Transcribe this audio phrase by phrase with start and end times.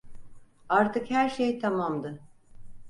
[0.69, 2.19] Artık her şey tamamdı.